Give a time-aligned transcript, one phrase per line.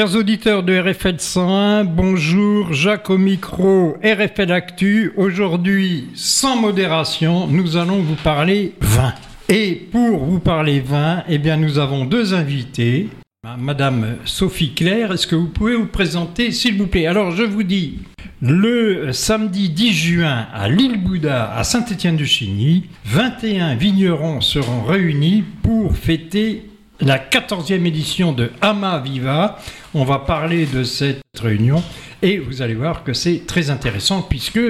[0.00, 5.12] Chers auditeurs de RFL 101, bonjour, Jacques au micro, RFL Actu.
[5.18, 9.12] Aujourd'hui, sans modération, nous allons vous parler vin.
[9.50, 13.10] Et pour vous parler vin, eh bien, nous avons deux invités.
[13.58, 17.06] Madame Sophie Claire, est-ce que vous pouvez vous présenter, s'il vous plaît?
[17.06, 17.98] Alors, je vous dis,
[18.40, 26.69] le samedi 10 juin à l'île Bouddha, à Saint-Étienne-du-Chigny, 21 vignerons seront réunis pour fêter
[27.00, 29.58] la 14e édition de Ama Viva.
[29.94, 31.82] On va parler de cette réunion
[32.22, 34.60] et vous allez voir que c'est très intéressant puisque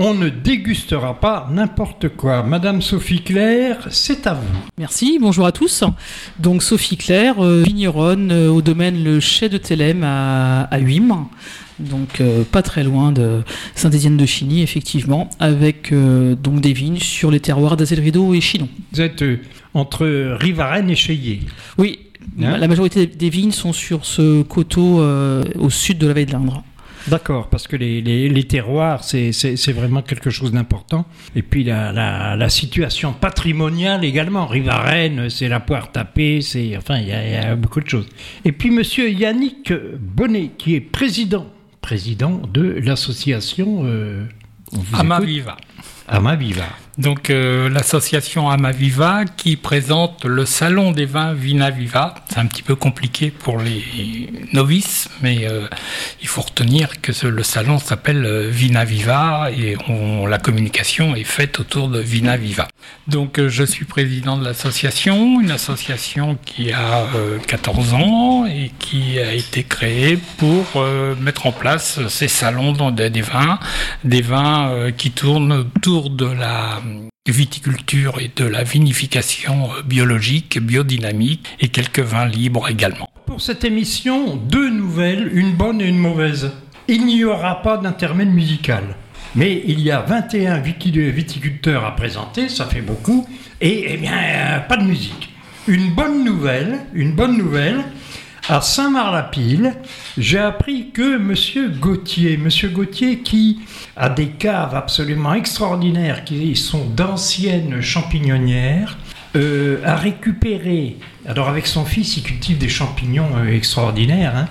[0.00, 2.44] on ne dégustera pas n'importe quoi.
[2.44, 4.58] Madame Sophie Claire, c'est à vous.
[4.78, 5.82] Merci, bonjour à tous.
[6.38, 10.78] Donc Sophie Claire, euh, vigneronne euh, au domaine Le Chais de Télème à, à
[11.80, 13.42] donc euh, pas très loin de
[13.74, 18.68] Saint-Étienne de Chigny, effectivement, avec donc des vignes sur les terroirs d'Azel Rideau et Chinon.
[18.92, 19.22] Vous êtes
[19.74, 21.40] entre Rivarennes et Cheyé
[21.76, 22.00] Oui,
[22.42, 25.02] hein la majorité des vignes sont sur ce coteau
[25.58, 26.64] au sud de la Veille de l'Indre.
[27.08, 31.06] D'accord, parce que les, terroirs, c'est vraiment quelque chose d'important.
[31.34, 34.46] Et puis la, situation patrimoniale également.
[34.46, 38.06] Rivarennes, c'est la poire tapée, c'est enfin, il y, a beaucoup de choses.
[38.44, 41.46] Et puis Monsieur Yannick Bonnet, qui est président,
[41.80, 43.82] président de l'association.
[43.84, 44.24] Euh,
[44.92, 45.56] Amaviva.
[46.06, 46.66] Amaviva.
[46.98, 52.16] Donc euh, l'association Amaviva qui présente le salon des vins Vina Viva.
[52.28, 55.68] C'est un petit peu compliqué pour les novices, mais euh,
[56.20, 59.76] il faut retenir que le salon s'appelle euh, Vina Viva et
[60.28, 62.66] la communication est faite autour de Vina Viva.
[63.06, 67.06] Donc je suis président de l'association, une association qui a
[67.46, 70.84] 14 ans et qui a été créée pour
[71.20, 73.58] mettre en place ces salons des vins,
[74.04, 76.80] des vins qui tournent autour de la
[77.30, 83.08] viticulture et de la vinification biologique, biodynamique et quelques vins libres également.
[83.26, 86.50] Pour cette émission, deux nouvelles, une bonne et une mauvaise.
[86.88, 88.96] Il n'y aura pas d'intermède musical.
[89.34, 93.26] Mais il y a 21 viticulteurs à présenter, ça fait beaucoup,
[93.60, 95.30] et eh bien, euh, pas de musique.
[95.66, 97.84] Une bonne nouvelle, une bonne nouvelle,
[98.48, 99.74] à Saint-Marc-la-Pile,
[100.16, 103.58] j'ai appris que Monsieur Gauthier, Monsieur Gauthier qui
[103.96, 108.96] a des caves absolument extraordinaires, qui sont d'anciennes champignonnières,
[109.36, 114.46] euh, a récupéré, alors avec son fils, il cultive des champignons euh, extraordinaires, hein,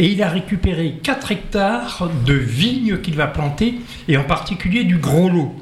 [0.00, 3.76] et il a récupéré 4 hectares de vignes qu'il va planter,
[4.08, 5.54] et en particulier du gros lot.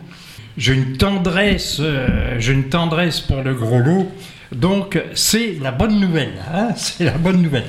[0.56, 4.11] J'ai une tendresse, euh, j'ai une tendresse pour le gros lot.
[4.54, 7.65] Donc c'est la bonne nouvelle, hein, c'est la bonne nouvelle.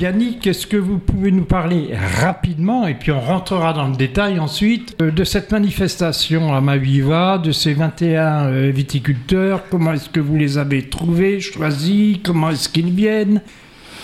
[0.00, 1.90] Yannick, est-ce que vous pouvez nous parler
[2.20, 7.38] rapidement, et puis on rentrera dans le détail ensuite, euh, de cette manifestation à Maviva,
[7.38, 12.68] de ces 21 euh, viticulteurs, comment est-ce que vous les avez trouvés, choisis, comment est-ce
[12.68, 13.42] qu'ils viennent,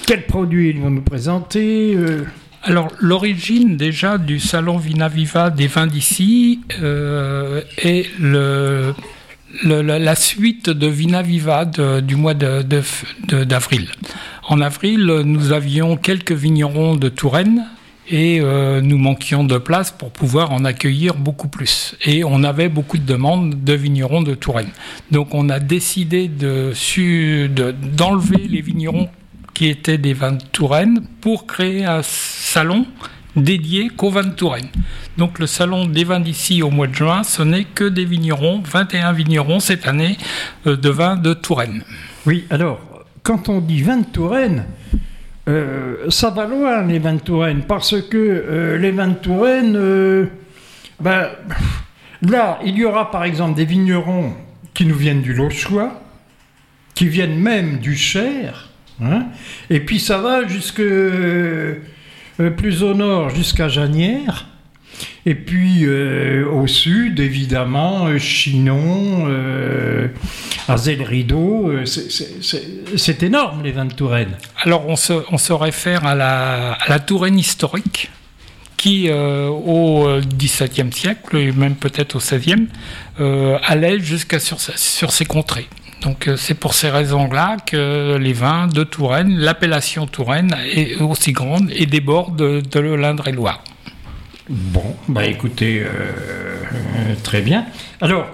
[0.06, 2.24] quels produits ils vont nous présenter euh?
[2.62, 6.60] Alors, l'origine déjà du salon Vina Viva des vins d'ici
[7.78, 8.92] est le
[9.64, 13.88] la suite de Vina Viva du mois d'avril.
[14.48, 17.66] en avril, nous avions quelques vignerons de Touraine
[18.10, 21.94] et euh, nous manquions de place pour pouvoir en accueillir beaucoup plus.
[22.04, 24.70] Et on avait beaucoup de demandes de vignerons de Touraine.
[25.10, 29.08] Donc on a décidé d'enlever de, les vignerons
[29.54, 32.86] qui étaient des vins de Touraine pour créer un salon
[33.36, 34.68] dédié qu'aux vins de Touraine.
[35.16, 38.62] Donc le salon des vins d'ici au mois de juin, ce n'est que des vignerons,
[38.64, 40.16] 21 vignerons cette année
[40.66, 41.82] euh, de vins de Touraine.
[42.26, 42.80] Oui, alors,
[43.22, 44.64] quand on dit vins de Touraine,
[45.48, 50.28] euh, ça va loin les vins de Touraine, parce que euh, les vins de Touraine,
[51.00, 51.28] ben,
[52.22, 54.34] là, il y aura par exemple des vignerons
[54.74, 56.00] qui nous viennent du Lochois,
[56.94, 58.68] qui viennent même du Cher,
[59.02, 59.26] hein,
[59.70, 60.82] et puis ça va jusque
[62.48, 64.46] plus au nord jusqu'à Janières.
[65.26, 70.08] Et puis euh, au sud, évidemment, euh, Chinon, euh,
[70.68, 71.72] Azel Rideau,
[72.96, 74.36] c'est énorme les vins de Touraine.
[74.62, 78.10] Alors on se, réfère à la, Touraine historique
[78.76, 80.08] qui, au
[80.38, 82.68] XVIIe siècle, et même peut-être au XVIe,
[83.64, 85.68] allait jusqu'à sur ces contrées.
[86.00, 91.32] Donc euh, c'est pour ces raisons-là que les vins de Touraine, l'appellation Touraine est aussi
[91.32, 93.62] grande et déborde de, l'Indre-et-Loire.
[94.48, 97.66] Bon, bah écoutez, euh, très bien.
[98.00, 98.26] Alors,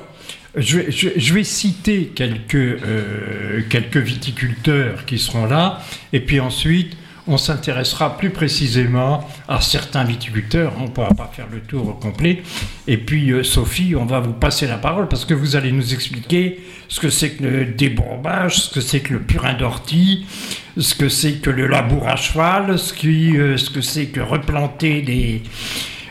[0.56, 5.82] je, vais citer quelques, euh, quelques viticulteurs qui seront là,
[6.14, 6.96] et puis ensuite,
[7.28, 10.72] on s'intéressera plus précisément à certains viticulteurs.
[10.78, 12.42] On ne pourra pas faire le tour complet.
[12.86, 15.92] Et puis, euh, Sophie, on va vous passer la parole parce que vous allez nous
[15.92, 20.26] expliquer ce que c'est que le débourbage, ce que c'est que le purin d'ortie,
[20.76, 24.20] ce que c'est que le labour à cheval, ce, qui, euh, ce que c'est que
[24.20, 25.42] replanter des,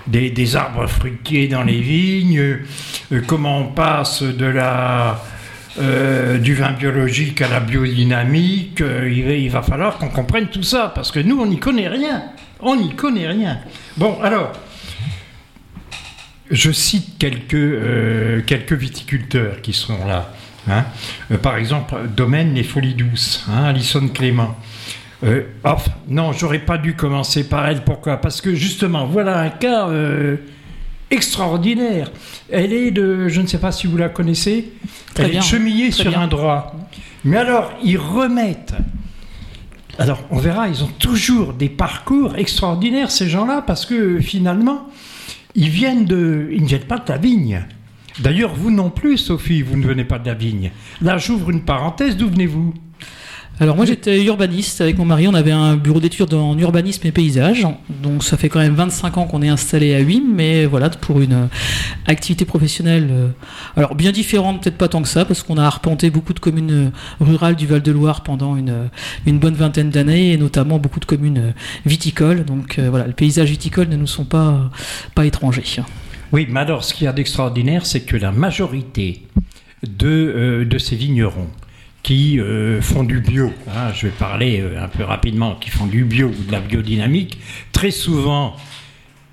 [0.08, 2.40] des, des arbres fruitiers dans les vignes,
[3.12, 5.24] euh, comment on passe de la
[5.78, 10.92] euh, du vin biologique à la biodynamique, euh, il, va, falloir qu'on comprenne tout ça,
[10.96, 12.24] parce que nous, on n'y connaît rien.
[12.62, 13.60] On n'y connaît rien.
[13.98, 14.54] Bon, alors,
[16.50, 20.32] je cite quelques, euh, quelques viticulteurs qui sont là.
[20.68, 20.86] Hein.
[21.44, 24.56] par exemple, Domaine Les Folies Douces, hein, Alison Clément.
[25.24, 25.76] Oh,
[26.08, 27.84] non, j'aurais pas dû commencer par elle.
[27.84, 28.18] Pourquoi?
[28.18, 29.88] Parce que justement, voilà un cas
[31.12, 32.12] extraordinaire.
[32.52, 34.74] Elle est de, je ne sais pas si vous la connaissez,
[35.14, 36.22] Très elle bien, est chemillée sur bien.
[36.22, 36.76] un droit.
[37.24, 38.74] Mais alors, ils remettent.
[39.98, 44.88] Alors, on verra, ils ont toujours des parcours extraordinaires, ces gens-là, parce que finalement,
[45.56, 46.50] ils viennent de.
[46.52, 47.66] Ils ne viennent pas de la vigne.
[48.20, 50.72] D'ailleurs, vous non plus, Sophie, vous ne venez pas de la vigne.
[51.02, 52.74] Là, j'ouvre une parenthèse, d'où venez-vous?
[53.58, 57.14] Alors moi j'étais urbaniste avec mon mari, on avait un bureau d'études en urbanisme et
[57.14, 57.66] paysage,
[58.04, 61.22] donc ça fait quand même 25 ans qu'on est installé à Huim, mais voilà pour
[61.22, 61.48] une euh,
[62.06, 63.30] activité professionnelle, euh,
[63.78, 66.72] alors bien différente, peut-être pas tant que ça, parce qu'on a arpenté beaucoup de communes
[66.72, 66.90] euh,
[67.22, 68.90] rurales du Val-de-Loire pendant une,
[69.26, 71.54] une bonne vingtaine d'années, et notamment beaucoup de communes
[71.86, 74.70] viticoles, donc voilà, le paysage viticole ne nous sont pas,
[75.16, 75.64] pas étrangers.
[76.34, 79.22] Oui, mais alors, ce qu'il y a d'extraordinaire, c'est que la majorité
[79.84, 81.48] de ces vignerons
[82.06, 85.88] qui euh, font du bio, hein, je vais parler euh, un peu rapidement, qui font
[85.88, 87.40] du bio ou de la biodynamique,
[87.72, 88.56] très souvent,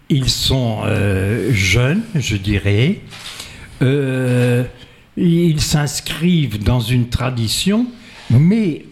[0.08, 3.00] ils sont euh, jeunes, je dirais.
[5.18, 7.88] Ils s'inscrivent dans une tradition,
[8.30, 8.86] mais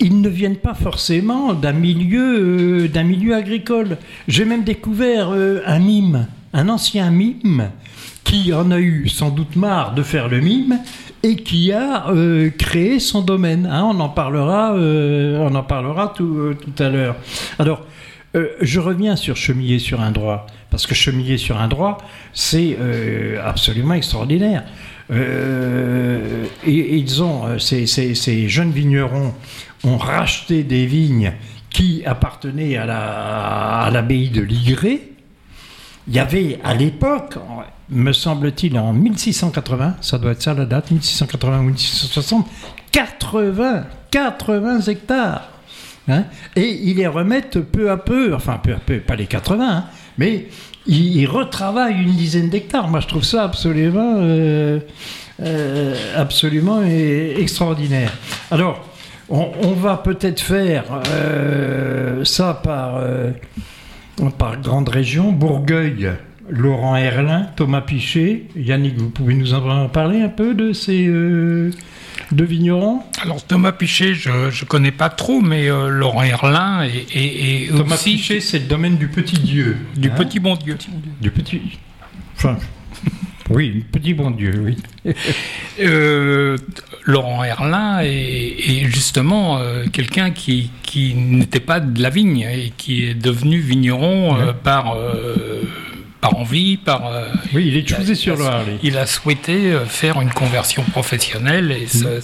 [0.00, 3.98] ils ne viennent pas forcément d'un milieu, d'un milieu agricole.
[4.26, 7.70] J'ai même découvert un mime, un ancien mime,
[8.24, 10.80] qui en a eu sans doute marre de faire le mime
[11.22, 13.66] et qui a euh, créé son domaine.
[13.70, 13.84] hein.
[13.84, 17.16] on en parlera, euh, on en parlera tout, euh, tout à l'heure.
[17.58, 17.84] Alors,
[18.60, 21.98] je reviens sur chemiller sur un droit, parce que chemiller sur un droit,
[22.32, 22.76] c'est
[23.44, 24.62] absolument extraordinaire.
[25.12, 29.34] Et, ils ont, ces, ces- jeunes vignerons
[29.82, 31.32] ont racheté des vignes
[31.70, 35.09] qui appartenaient à la- à l'abbaye de Ligré.
[36.10, 37.36] Il y avait à l'époque,
[37.88, 42.48] me semble-t-il, en 1680, ça doit être ça la date, 1680 ou 1660,
[42.90, 45.48] 80, 80 hectares.
[46.08, 46.24] Hein,
[46.56, 49.84] et ils les remettent peu à peu, enfin peu à peu, pas les 80, hein,
[50.18, 50.48] mais
[50.88, 52.88] ils, retravaillent une dizaine d'hectares.
[52.88, 54.80] Moi, je trouve ça absolument, euh,
[55.40, 58.12] euh, absolument e- extraordinaire.
[58.50, 58.84] Alors,
[59.28, 63.00] on, va peut-être faire euh, ça par,
[64.28, 66.10] par grande région, Bourgueil.
[66.50, 71.70] Laurent Herlin, Thomas Pichet, Yannick, vous pouvez nous en parler un peu de ces euh,
[72.32, 73.02] deux vignerons?
[73.22, 77.68] Alors Thomas Pichet, je ne connais pas trop, mais euh, Laurent Herlin et, et, et
[77.68, 79.76] Thomas aussi Pichet, c'est le domaine du petit Dieu.
[79.96, 80.14] du Hein?
[80.16, 80.76] petit bon Dieu.
[81.20, 81.78] Du petit.
[82.36, 82.56] Enfin,
[83.50, 84.76] oui, petit bon Dieu, oui.
[85.80, 86.58] Euh,
[87.06, 92.72] Laurent Herlin est, est justement euh, quelqu'un qui, qui n'était pas de la vigne et
[92.76, 94.94] qui est devenu vigneron euh, par,
[96.20, 97.10] par envie, par...
[97.54, 98.76] Oui, il est choisi sur Harley.
[98.82, 102.20] il a souhaité faire une conversion professionnelle et se-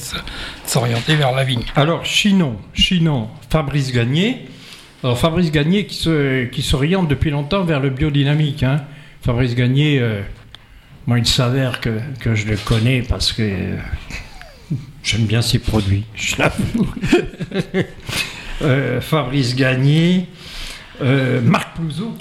[0.67, 1.63] s'orienter vers la vigne.
[1.77, 4.49] Alors, Chinon, Chinon, Fabrice Gagné.
[5.03, 8.63] Alors, Fabrice Gagné qui se- qui s'oriente depuis longtemps vers le biodynamique.
[8.65, 8.83] hein.
[9.23, 9.99] Fabrice Gagné,
[11.07, 13.77] moi, il s'avère que, que je le connais parce que
[15.03, 16.95] j'aime bien ses produits, je l'avoue.
[18.63, 20.29] Euh, Fabrice Gagné,
[21.03, 22.17] euh, Marc Plouzeau.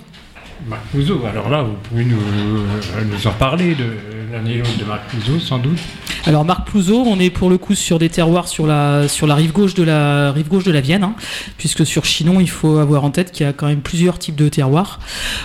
[0.68, 3.86] Marc Plouzeau, alors là, vous pouvez nous, euh, en parler de
[4.32, 5.80] l'année de Marc Plouzeau, sans doute.
[6.28, 9.36] Alors Marc Plouzeau, on est pour le coup sur des terroirs sur la, sur la
[9.36, 11.14] rive gauche de la rive gauche de la Vienne, hein,
[11.60, 14.36] puisque sur Chinon, il faut avoir en tête qu'il y a quand même plusieurs types
[14.36, 15.00] de terroirs.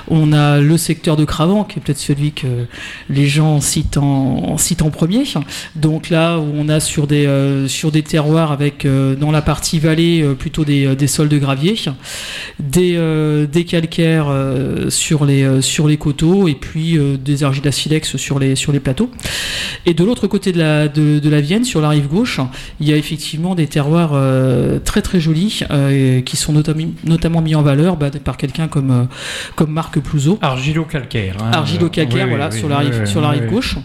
[0.09, 2.67] On a le secteur de Cravant, qui est peut-être celui que
[3.11, 5.25] les gens citent en, citent en premier.
[5.77, 9.43] Donc là où on a sur des, euh, sur des terroirs avec euh, dans la
[9.43, 11.75] partie vallée plutôt des, des sols de gravier,
[12.59, 17.61] des, des calcaires euh, sur les sur les coteaux et puis des argilles
[18.03, 19.11] sur les sur les plateaux.
[19.87, 22.41] Et de l'autre côté de la de, la Vienne, sur la rive gauche,
[22.81, 24.13] il y a effectivement des terroirs
[24.85, 25.63] très très jolis
[26.25, 29.09] qui sont notamment notamment mis en valeur bah, par quelqu'un comme
[29.57, 30.39] comme Marc Plouzot.
[30.43, 31.37] Argilo-calcaire.
[31.41, 33.77] Hein, Argilo-calcaire, voilà, sur la rive sur la rive gauche.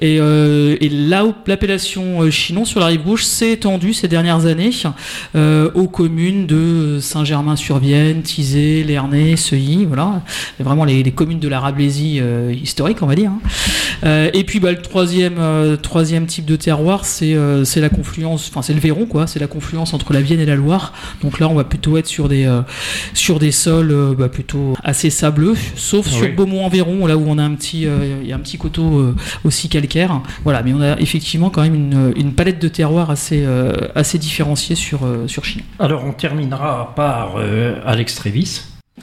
[0.00, 4.70] Et, et là, l'appellation Chinon sur la rive gauche s'est étendue ces dernières années
[5.34, 10.22] aux communes de Saint-Germain-sur-Vienne, Thizé, Lernay, Seuilly, voilà,
[10.60, 13.30] vraiment les, communes de la Rablésie euh, historique, on va dire.
[13.30, 13.40] Hein.
[14.04, 18.62] Euh, et puis bah, le troisième, euh, troisième type de terroir, c'est la confluence, enfin
[18.62, 20.92] c'est le Véron, quoi, c'est la confluence entre la Vienne et la Loire.
[21.22, 22.50] Donc là, on va plutôt être sur des,
[23.14, 27.54] sur des sols bah, plutôt assez sableux, sauf sur Beaumont-en-Véron, là où on a un
[27.54, 27.86] petit,
[28.22, 30.20] il y a un petit coteau aussi calcaire.
[30.44, 33.44] Voilà, mais on a effectivement quand même une, une palette de terroirs assez,
[33.94, 35.62] assez différenciée sur, sur Chine.
[35.78, 38.62] Alors on terminera par euh, Alex Trévis.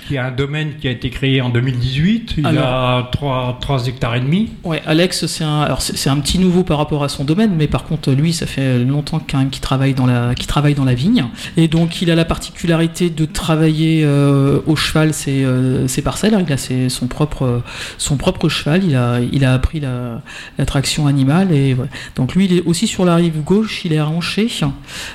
[0.10, 2.36] Y a un domaine qui a été créé en 2018.
[2.38, 4.50] Il a 3, 3 hectares et demi.
[4.64, 7.68] Ouais, Alex, c'est un, alors c'est, un petit nouveau par rapport à son domaine, mais
[7.68, 10.94] par contre, lui, ça fait longtemps quand même qu'il travaille dans la, travaille dans la
[10.94, 11.26] vigne.
[11.58, 16.42] Et donc, il a la particularité de travailler euh, au cheval ses, euh, ses parcelles.
[16.48, 17.62] Il a ses, son, propre,
[17.98, 18.86] son propre cheval.
[18.86, 20.22] Il a, il a appris la,
[20.58, 21.52] la traction animale.
[21.52, 21.76] Et
[22.16, 23.84] Donc, lui, il est aussi sur la rive gauche.
[23.84, 24.48] Il est ranché.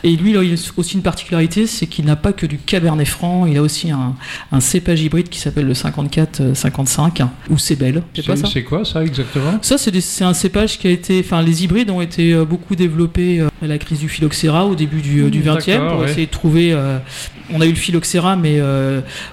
[0.05, 0.41] Et lui, il a
[0.77, 3.47] aussi une particularité, c'est qu'il n'a pas que du cabernet franc.
[3.47, 4.15] Il a aussi un,
[4.53, 8.03] un cépage hybride qui s'appelle le 54-55 ou c'est belle.
[8.15, 9.59] C'est quoi ça exactement?
[9.63, 13.41] Ça c'est un cépage qui a été, enfin les hybrides ont été euh, beaucoup développés
[13.41, 16.31] euh, à la crise du phylloxéra au début du, euh, du 20e pour essayer de
[16.31, 16.77] trouver.
[17.53, 18.61] on a eu le phylloxéra mais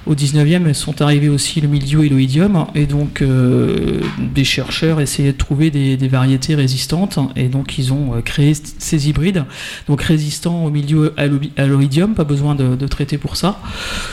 [0.05, 3.23] au 19e sont arrivés aussi le milieu et l'oïdium et donc
[4.19, 9.09] des chercheurs essayaient de trouver des, des, variétés résistantes et donc ils ont créé ces
[9.09, 9.45] hybrides
[9.87, 13.59] donc résistants au milieu à l'oïdium, pas besoin de, de traiter pour ça.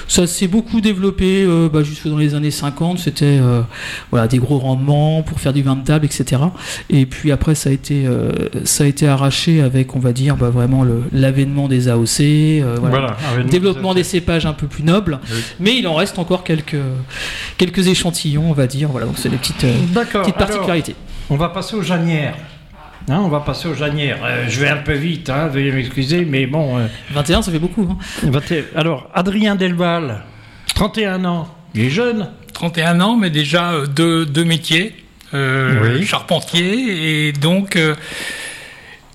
[0.08, 2.98] Ça s'est beaucoup développé euh, bah, jusque dans les années 50.
[2.98, 3.62] C'était euh,
[4.10, 6.42] voilà, des gros rendements pour faire du vin de table, etc.
[6.88, 8.32] Et puis après, ça a été, euh,
[8.64, 13.16] ça a été arraché avec, on va dire, bah, vraiment l'avènement des AOC, voilà,
[13.48, 15.20] développement des cépages un peu plus nobles.
[15.58, 16.76] Mais il en reste encore quelques,
[17.58, 18.88] quelques échantillons, on va dire.
[18.90, 20.94] Voilà, donc c'est des petites, petites particularités.
[21.28, 22.36] on va passer aux janières.
[23.08, 24.18] Hein, on va passer aux janières.
[24.48, 26.78] je vais un peu vite, hein, veuillez m'excuser, mais bon.
[27.12, 27.88] 21, ça fait beaucoup.
[27.90, 28.30] Hein.
[28.76, 30.22] Alors, Adrien Delval,
[30.80, 32.30] 31 ans, il est jeune.
[32.54, 34.94] 31 ans, mais déjà euh, deux, deux métiers,
[35.34, 37.94] euh, charpentier, et donc euh,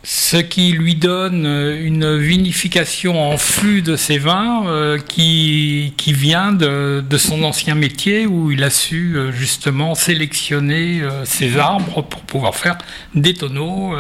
[0.08, 6.14] ce qui lui donne euh, une vinification en flux de ses vins euh, qui, qui
[6.14, 12.04] vient de, de, son ancien métier où il a su euh, justement sélectionner ses arbres
[12.04, 12.78] pour pouvoir faire
[13.16, 13.96] des tonneaux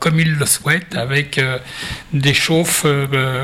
[0.00, 1.40] comme il le souhaite avec
[2.12, 2.84] des chauffes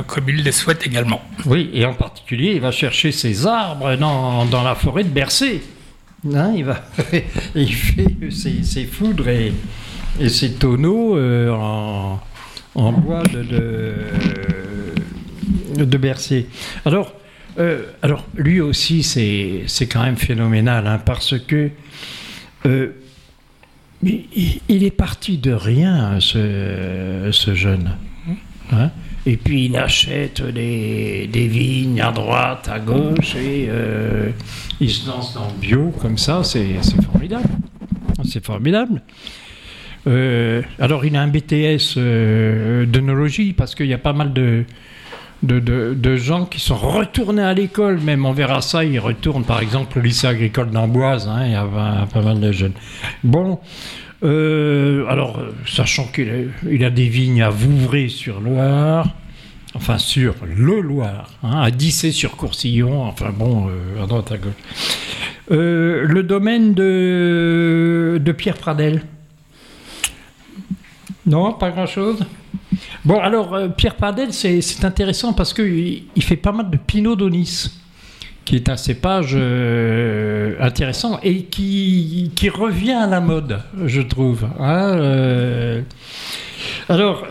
[0.06, 1.22] comme il les souhaite également.
[1.46, 5.62] Oui, et en particulier, il va chercher ses arbres dans, dans la forêt de Bercé.
[6.34, 6.84] Hein, il, va,
[7.54, 9.52] il fait ses, ses foudres et
[10.20, 11.50] et ces tonneaux euh,
[12.74, 13.94] en, bois de,
[15.76, 16.48] de, Bercier.
[16.84, 17.12] Alors,
[17.58, 21.70] euh, alors, lui aussi, c'est quand même phénoménal, hein, parce que
[22.66, 22.92] euh,
[24.02, 27.96] il, est parti de rien, ce, ce jeune.
[28.72, 28.90] Hein.
[29.26, 33.68] et puis il achète des, des, vignes à droite, à gauche, et
[34.80, 36.78] il se lance dans le bio comme ça, c'est
[37.12, 37.48] formidable.
[38.24, 39.02] C'est formidable.
[40.06, 44.64] Euh, alors, il a un BTS euh, d'œnologie parce qu'il y a pas mal de,
[45.42, 49.98] de, gens qui sont retournés à l'école, même on verra ça, ils retournent par exemple
[49.98, 51.66] au lycée agricole d'Amboise, hein, il y a
[52.12, 52.72] pas mal de jeunes.
[53.22, 53.58] Bon,
[54.22, 59.08] euh, alors, sachant qu'il a, des vignes à Vouvray sur Loire,
[59.74, 63.68] enfin sur le Loire, hein, à Dissé sur Coursillon, enfin bon,
[64.02, 64.52] à droite à gauche.
[65.50, 69.02] le domaine de, de Pierre Pradel.
[71.26, 72.18] Non, pas grand-chose.
[73.04, 77.16] Bon, alors, euh, Pierre Pardel, c'est intéressant parce qu'il il fait pas mal de Pinot
[77.16, 77.70] d'Onis,
[78.44, 84.44] qui est un cépage euh, intéressant et qui, revient à la mode, je trouve.
[84.58, 85.82] Hein, euh.
[86.90, 87.26] Alors,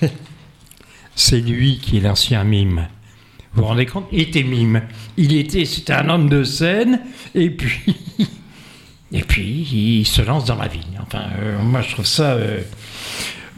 [1.14, 2.88] c'est lui qui est l'ancien mime.
[3.54, 4.06] Vous vous rendez compte?
[4.10, 4.82] Il était mime.
[5.16, 7.02] Il était, c'était un homme de scène,
[7.36, 7.94] et puis,
[9.12, 9.68] et puis,
[10.00, 10.98] il se lance dans la vigne.
[11.00, 11.24] Enfin,
[11.62, 12.36] moi, je trouve ça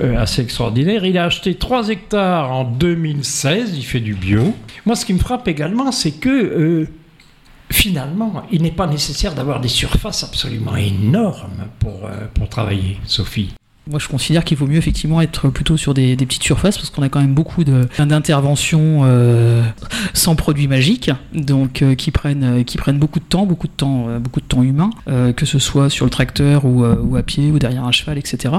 [0.00, 1.04] euh, assez extraordinaire.
[1.04, 4.54] Il a acheté 3 hectares en 2016, il fait du bio.
[4.86, 6.88] Moi, ce qui me frappe également, c'est que euh,
[7.70, 13.54] finalement, il n'est pas nécessaire d'avoir des surfaces absolument énormes pour, euh, pour travailler, Sophie.
[13.90, 17.02] Moi, je considère qu'il vaut mieux effectivement être plutôt sur des, petites surfaces parce qu'on
[17.02, 19.62] a quand même beaucoup de- d'interventions euh,
[20.14, 23.72] sans produits magiques, donc euh, qui prennent euh, qui prennent beaucoup de temps, beaucoup de
[23.74, 24.88] temps, beaucoup de temps humain,
[25.36, 26.84] que ce soit sur le tracteur ou,
[27.16, 28.54] à pied ou derrière un cheval, etc.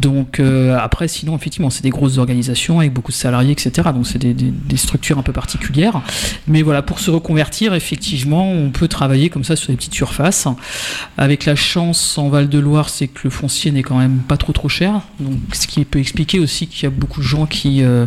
[0.00, 3.88] Donc après, sinon effectivement, c'est des grosses organisations avec beaucoup de salariés, etc.
[3.92, 6.00] Donc c'est des, des- structures un peu particulières.
[6.46, 10.46] Mais voilà, pour se reconvertir, effectivement, on peut travailler comme ça sur des petites surfaces.
[11.18, 14.68] Avec la chance en Val-de-Loire, c'est que le foncier n'est quand même pas trop trop
[14.68, 15.00] cher.
[15.18, 18.04] Donc, ce qui peut expliquer aussi qu'il y a beaucoup de gens qui, euh,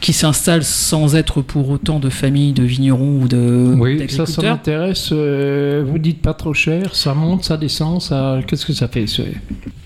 [0.00, 4.42] qui s'installent sans être pour autant de familles de vignerons ou de Oui, ça, ça
[4.42, 5.10] m'intéresse.
[5.12, 8.40] Euh, vous dites pas trop cher, ça monte, ça descend, ça.
[8.48, 9.06] Qu'est-ce que ça fait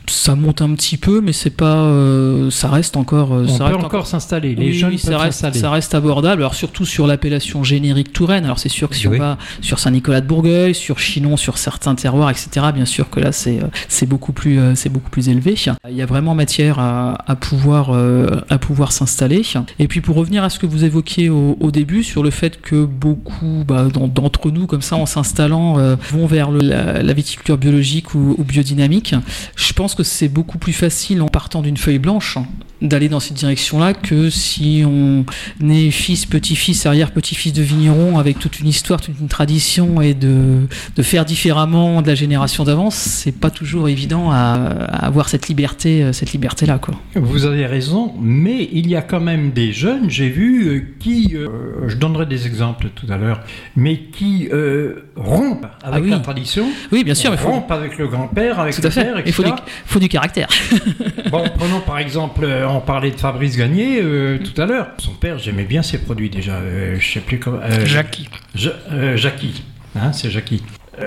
[0.07, 3.33] Ça monte un petit peu, mais c'est pas, euh, ça reste encore.
[3.33, 4.57] euh, On ça peut reste encore s'installer.
[4.57, 5.61] Les Oui, jeunes oui, ça peuvent reste, s'installer.
[5.61, 6.43] ça reste abordable.
[6.43, 8.45] Alors surtout sur l'appellation générique Touraine.
[8.45, 9.17] Alors c'est sûr que si Oui.
[9.17, 12.67] on va sur Saint-Nicolas de Bourgueil, sur Chinon, sur certains terroirs, etc.
[12.75, 15.55] Bien sûr que là c'est euh, c'est beaucoup plus euh, c'est beaucoup plus élevé.
[15.89, 19.43] Il y a vraiment matière à, à pouvoir euh, à pouvoir s'installer.
[19.79, 22.61] Et puis pour revenir à ce que vous évoquiez au, au début sur le fait
[22.61, 25.77] que beaucoup bah, d'en- d'entre nous comme ça en s'installant
[26.11, 29.15] vont vers le- la, la viticulture biologique ou, ou biodynamique,
[29.57, 32.39] je pense que c'est beaucoup plus facile en partant d'une feuille blanche
[32.83, 35.25] d'aller dans cette direction-là que si on
[35.69, 40.67] est fils, petit-fils, arrière-petit-fils de vigneron avec toute une histoire, toute une tradition et de,
[40.97, 44.37] de faire différemment de la génération d'avance, c'est pas toujours évident à,
[44.89, 46.95] à avoir cette liberté, euh, cette liberté-là, quoi.
[47.15, 51.33] Vous avez raison, mais il y a quand même des jeunes, j'ai vu, euh, qui,
[51.35, 51.49] euh,
[51.89, 53.41] je donnerai des exemples tout à l'heure,
[53.77, 56.11] mais qui euh, rompent avec Ah oui.
[56.11, 58.91] la tradition, Oui, bien sûr, mais faut, rompent avec le grand-père, avec tout le à
[58.91, 59.05] fait.
[59.05, 59.63] père, Il faut du, etc.
[59.87, 60.49] faut du caractère.
[61.31, 62.47] Bon, prenons par exemple,
[62.77, 64.89] on parlait de Fabrice Gagné euh, tout à l'heure.
[64.99, 66.53] Son père, j'aimais bien ses produits déjà.
[66.55, 67.59] euh, je sais plus comment.
[67.63, 68.29] euh, Jackie.
[68.55, 69.63] Ja- euh, Jackie,
[69.97, 70.63] hein, c'est Jackie.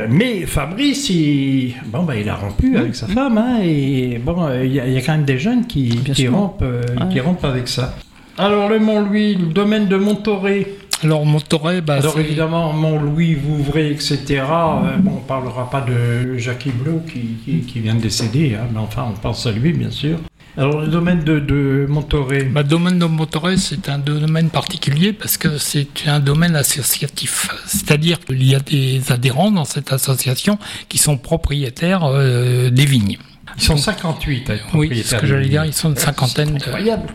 [0.10, 4.74] Mais Fabrice, il, bon, bah, il a rompu avec sa femme, hein, et bon, il
[4.74, 7.08] y, a- il y a quand même des jeunes qui, qui rompent, Ouais.
[7.12, 7.96] qui rompent avec ça.
[8.40, 10.78] Alors le Mont-Louis, le domaine de Montoré.
[11.04, 14.18] Alors Montoré, bah, Alors évidemment, Mont-Louis, Vouvray, etc.
[14.30, 18.66] euh, bon, on parlera pas de Jackie Blot qui, qui- qui vient de décéder, hein,
[18.74, 20.18] mais enfin, on pense à lui, bien sûr.
[20.56, 22.44] Alors le domaine de, de Montoré.
[22.44, 27.50] Bah, domaine de Montoré, c'est un domaine particulier parce que c'est un domaine associatif.
[27.66, 33.18] C'est-à-dire qu'il y a des adhérents dans cette association qui sont propriétaires euh, des vignes.
[33.58, 36.06] Ils sont 58 à être Oui, c'est ce que j'allais dire, ils sont une C'est
[36.06, 36.50] cinquantaine.
[36.52, 37.08] De, Incroyable.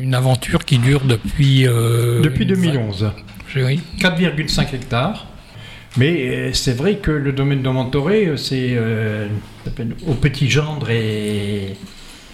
[0.00, 1.66] une aventure qui dure depuis...
[1.68, 3.10] euh, Depuis une- 2011.
[3.56, 3.80] Oui.
[4.00, 5.26] 4,5 hectares.
[5.96, 9.26] Mais euh, c'est vrai que le domaine de Montoré, euh, c'est euh,
[9.64, 11.74] ça s'appelle au Petit Gendre et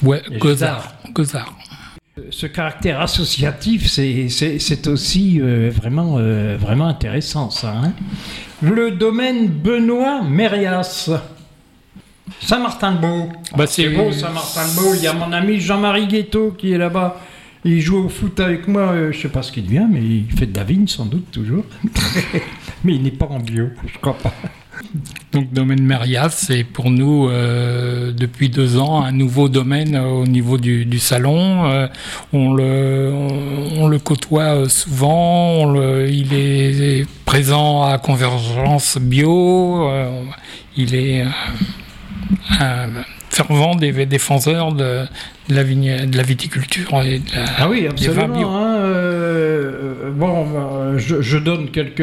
[0.02, 0.92] Ouais, Gozard.
[1.12, 1.56] Gozard.
[2.30, 7.74] ce caractère associatif, c'est- aussi euh, vraiment, euh, vraiment intéressant, ça.
[7.76, 7.92] hein.
[8.62, 11.10] le domaine Benoît Mérias.
[12.40, 13.28] Saint-Martin-de-Beau.
[13.56, 14.94] Bah, C'est beau, Saint-Martin-de-Beau.
[14.96, 17.20] Il y a mon ami Jean-Marie Guetto qui est là-bas.
[17.64, 18.92] Il joue au foot avec moi.
[18.92, 21.30] euh, je sais pas ce qu'il devient, mais il fait de la vigne sans doute
[21.30, 21.64] toujours.
[22.84, 24.32] mais il n'est pas en bio, je crois pas.
[25.32, 30.26] Donc domaine Mérias, c'est pour nous euh, depuis deux ans un nouveau domaine euh, au
[30.26, 31.66] niveau du, du salon.
[31.66, 31.88] Euh,
[32.32, 39.88] on, le, on, on le côtoie souvent, on le, il est présent à Convergence Bio,
[39.90, 40.22] euh,
[40.76, 41.24] il est
[42.60, 42.88] un
[43.30, 45.04] fervent des défenseurs de,
[45.48, 48.48] de, la, vigne, de la viticulture et de la, Ah oui, des vins bio.
[48.48, 48.56] absolument.
[48.56, 52.00] hein, euh, bon, je, je donne quelques,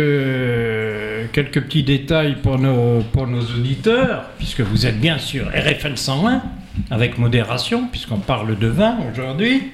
[1.31, 6.41] quelques petits détails pour nos, pour nos auditeurs, puisque vous êtes bien sûr RFL 101,
[6.89, 9.71] avec modération, puisqu'on parle de vin aujourd'hui,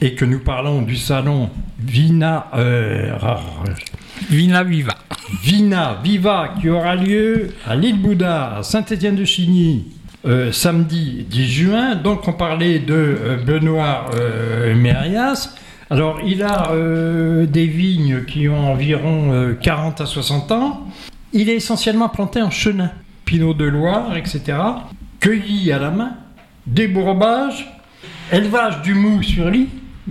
[0.00, 3.16] et que nous parlons du salon Vina, euh,
[4.30, 4.94] Vina Viva.
[5.42, 9.86] Vina Viva, qui aura lieu à l'île Bouddha, à Saint-Étienne-de-Chigny,
[10.26, 11.94] euh, samedi 10 juin.
[11.94, 14.10] Donc on parlait de euh, Benoît
[14.74, 15.54] Mérias.
[15.90, 20.86] Alors il a euh, des vignes qui ont environ euh, 40 à 60 ans.
[21.32, 22.90] Il est essentiellement planté en chenin,
[23.24, 24.58] Pinot de Loire, etc.
[25.20, 26.12] Cueilli à la main,
[26.66, 27.66] débourbage,
[28.32, 29.68] élevage du mou sur lit.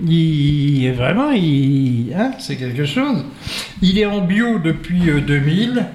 [0.07, 3.23] Il, vraiment, hein, c'est quelque chose.
[3.81, 5.85] Il est en bio depuis euh, 2000.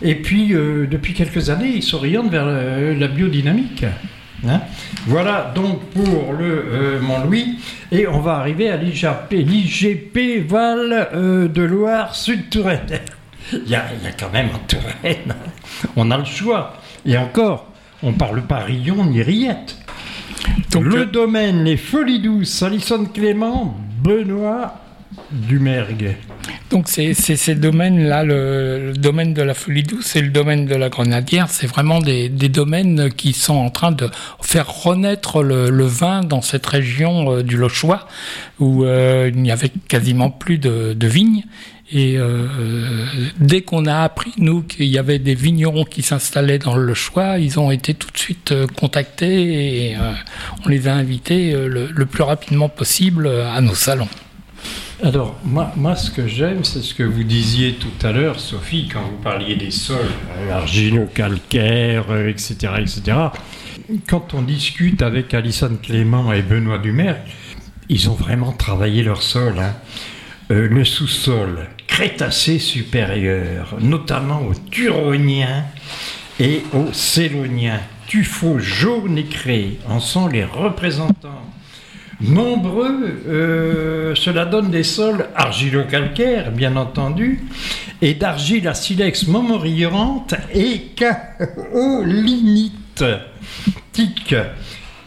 [0.00, 3.84] Et puis, euh, depuis quelques années, il s'oriente vers euh, la biodynamique.
[4.48, 4.60] Hein
[5.06, 7.58] voilà donc pour le euh, Mont-Louis.
[7.90, 13.00] Et on va arriver à l'IGP, l'IGP Val euh, de Loire Sud-Touraine.
[13.52, 15.34] il, y a, il y a quand même en Touraine.
[15.96, 16.74] on a le choix.
[17.06, 17.68] Et encore,
[18.02, 19.78] on parle pas Rion ni Riette.
[20.72, 24.74] Donc, le euh, domaine Les Folies Douces, Alison Clément, Benoît
[25.30, 26.16] Dumergue.
[26.72, 30.88] Donc c'est ces domaines-là, le, domaine de la folie douce et le domaine de la
[30.88, 34.08] grenadière, c'est vraiment des, domaines qui sont en train de
[34.40, 38.08] faire renaître le, vin dans cette région euh, du Lochois
[38.58, 41.44] où euh, il n'y avait quasiment plus de, vignes.
[41.92, 42.46] Et euh,
[43.38, 47.38] dès qu'on a appris, nous, qu'il y avait des vignerons qui s'installaient dans le choix,
[47.38, 49.96] ils ont été tout de suite euh, contactés et
[50.64, 54.08] on les a invités le, plus rapidement possible à nos salons.
[55.02, 59.02] Alors, moi, ce que j'aime, c'est ce que vous disiez tout à l'heure, Sophie, quand
[59.02, 59.98] vous parliez des sols,
[60.48, 63.18] argilo-calcaires, etc., etc.
[64.08, 67.14] Quand on discute avec Alison Clément et Benoît Dumer,
[67.88, 69.54] ils ont vraiment travaillé leur sol.
[69.58, 69.74] Hein.
[70.52, 75.64] Euh, le sous-sol crétacé supérieur, notamment au Turonien
[76.38, 77.80] et au Célonien.
[78.06, 81.42] Tuffeau jaune et cré en sont les représentants.
[82.22, 87.42] Nombreux, euh, cela donne des sols argilo-calcaires, bien entendu,
[88.00, 93.04] et d'argile à silex momoriante et kaolinite.
[93.92, 94.34] Tic.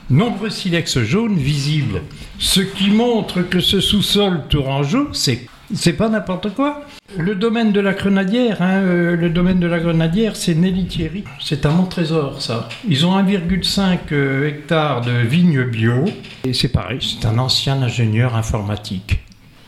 [0.10, 2.01] Nombreux silex jaunes visibles,
[2.38, 6.82] ce qui montre que ce sous-sol tourangeau, c'est c'est pas n'importe quoi.
[7.17, 11.23] Le domaine de la grenadière, hein, euh, le domaine de la grenadière, c'est Nelly Thierry.
[11.41, 12.69] C'est un mon trésor, ça.
[12.88, 16.06] Ils ont 1,5 euh, hectares de vignes bio.
[16.43, 19.19] Et c'est pareil, c'est un ancien ingénieur informatique.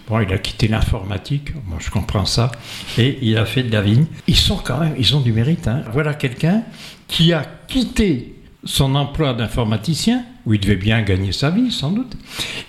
[0.08, 2.52] Bon, il a quitté l'informatique, moi je comprends ça,
[2.98, 4.06] et il a fait de la vigne.
[4.28, 5.68] Ils sont quand même, ils ont du mérite.
[5.68, 5.82] Hein.
[5.92, 6.64] Voilà quelqu'un
[7.10, 12.14] qui a quitté son emploi d'informaticien, où il devait bien gagner sa vie sans doute.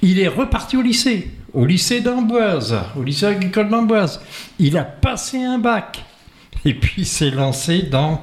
[0.03, 4.21] Il est reparti au lycée au lycée d'Amboise, au lycée agricole d'Amboise.
[4.59, 6.05] Il a passé un bac
[6.65, 8.21] et puis s'est lancé dans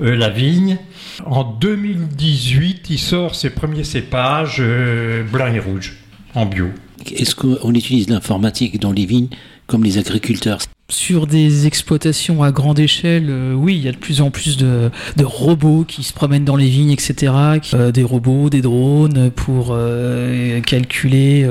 [0.00, 0.78] euh, la vigne.
[1.24, 5.96] En 2018, il sort ses premiers cépages euh, blancs et rouges
[6.34, 6.68] en bio.
[7.14, 9.28] Est-ce qu'on utilise l'informatique dans les vignes
[9.66, 10.58] comme les agriculteurs?
[10.94, 14.56] Sur des exploitations à grande échelle, euh, oui, il y a de plus en plus
[14.56, 14.90] de,
[15.22, 17.32] robots qui se promènent dans les vignes, etc.
[17.74, 21.46] Euh, des robots, des drones pour euh, calculer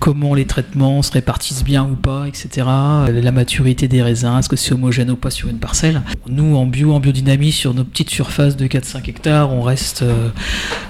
[0.00, 2.66] comment les traitements se répartissent bien ou pas, etc.
[2.66, 6.02] La maturité des raisins, est-ce que c'est homogène ou pas sur une parcelle?
[6.28, 10.04] Nous, en bio, en biodynamie, sur nos petites surfaces de 4-5 hectares, on reste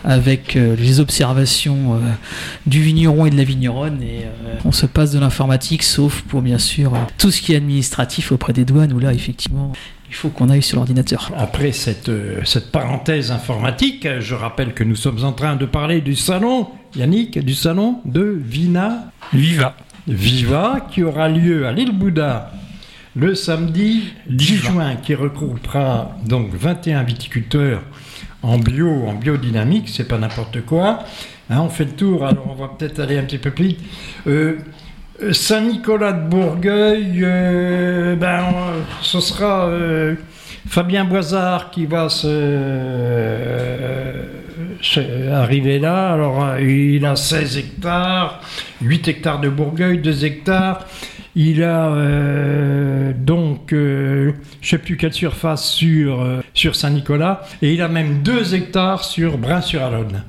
[0.04, 2.00] avec les observations
[2.66, 4.26] du vigneron et de la vigneronne et
[4.64, 8.52] on se passe de l'informatique, sauf pour bien sûr tout ce qui est administratif auprès
[8.52, 9.72] des douanes où là effectivement
[10.08, 11.32] il faut qu'on aille sur l'ordinateur.
[11.36, 16.00] Après cette, euh, cette parenthèse informatique, je rappelle que nous sommes en train de parler
[16.00, 19.74] du salon, Yannick, du salon de Vina Viva.
[20.06, 22.52] Viva qui aura lieu à l'île Bouddha
[23.16, 27.82] le samedi 10 juin, qui regroupera donc 21 viticulteurs
[28.42, 31.00] en bio, en biodynamique, c'est pas n'importe quoi.
[31.48, 33.80] Hein, on fait le tour, alors on va peut-être aller un petit peu plus vite.
[34.26, 34.58] Euh,
[35.32, 38.44] Saint-Nicolas de Bourgueil, euh, ben,
[39.00, 40.14] ce sera euh,
[40.68, 44.22] Fabien Boisard qui va euh,
[45.32, 46.12] arriver là.
[46.12, 48.40] Alors, il a 16 hectares,
[48.82, 50.84] 8 hectares de Bourgueil, 2 hectares.
[51.34, 57.80] Il a euh, donc, je ne sais plus quelle surface sur, sur Saint-Nicolas, et il
[57.80, 60.24] a même 2 hectares sur Brin-sur-Alonne.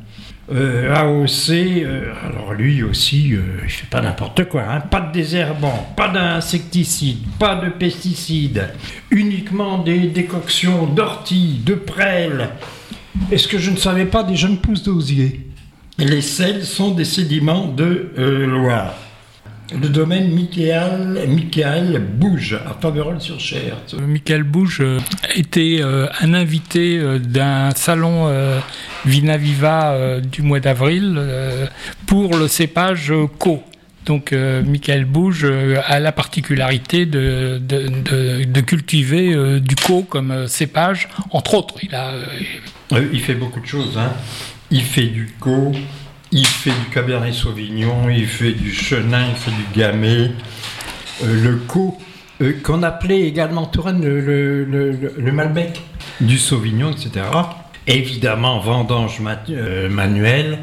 [0.50, 4.80] Euh, AOC, euh, alors lui aussi, euh, il fait pas n'importe quoi, hein.
[4.80, 8.70] pas de désherbant, pas d'insecticides, pas de pesticides,
[9.12, 12.50] uniquement des décoctions d'ortie, de prêle.
[13.30, 15.50] Est-ce que je ne savais pas des jeunes pousses d'osier?
[15.98, 18.14] Les sels sont des sédiments de
[18.48, 18.94] Loire.
[19.74, 23.78] Le domaine Michael, Michael Bouge à Faverolles-sur-Cher.
[24.00, 24.82] Michael Bouge
[25.36, 28.32] était un invité d'un salon
[29.06, 31.22] Vina Viva du mois d'avril
[32.06, 33.62] pour le cépage Co.
[34.08, 39.76] Donc euh, Michael Bouge euh, a la particularité de, de, de, de cultiver euh, du
[39.76, 41.76] co comme cépage, entre autres.
[41.84, 42.14] Il, a,
[42.92, 43.98] il fait beaucoup de choses.
[43.98, 44.14] Hein.
[44.72, 45.74] Il fait du co,
[46.32, 50.32] il fait du Cabernet Sauvignon, il fait du Chenin, il fait du Gamay.
[51.24, 51.98] Euh, le co,
[52.42, 55.82] euh, qu'on appelait également Touraine le, Malbec,
[56.20, 57.26] du Sauvignon, etc.
[57.88, 60.60] Évidemment, vendange euh, manuelle.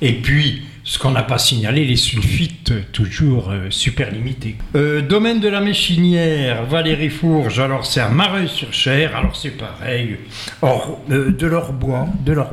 [0.00, 0.62] Et puis,
[0.98, 4.56] qu'on n'a pas signalé, les sulfites, toujours euh, super limités.
[4.74, 10.16] Euh, domaine de la Méchinière, Valérie Fourge, alors c'est à Mareuil-sur-Cher, alors c'est pareil,
[10.62, 12.50] Or, euh, de leur bois, de leur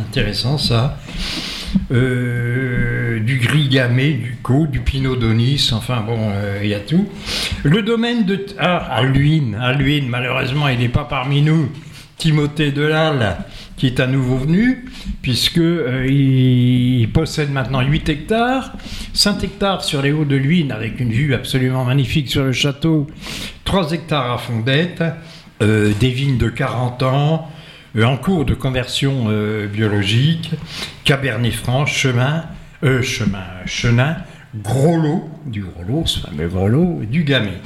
[0.00, 0.98] intéressant ça.
[1.90, 7.06] du gris gamay, du co, du pinot d'onis, enfin bon, il y a tout.
[7.62, 8.46] Le domaine de...
[8.58, 11.70] Ah, Aluine, Aluine, malheureusement, il n'est pas parmi nous.
[12.16, 13.38] Timothée Delal,
[13.80, 14.84] qui est à nouveau venu,
[15.22, 18.74] puisque euh, il, possède maintenant 8 hectares,
[19.14, 23.06] 5 hectares sur les hauts de Luynes, avec une vue absolument magnifique sur le château,
[23.64, 25.02] 3 hectares à Fondette,
[25.62, 27.50] euh, des vignes de 40 ans,
[27.96, 30.50] euh, en cours de conversion euh, biologique,
[31.04, 32.44] Cabernet Franc, chemin,
[32.82, 34.16] chemin, chenin,
[34.62, 37.58] gros lot, du gros lot, ce fameux gros lot, du gamay.